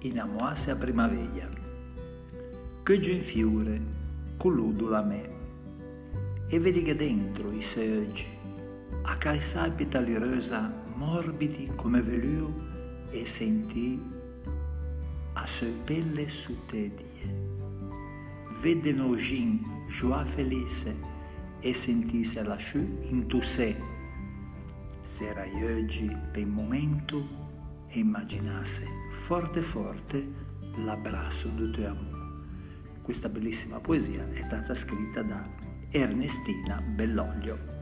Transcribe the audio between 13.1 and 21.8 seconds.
e sentì a sue pelle su tedie. Vede nogin joie felice e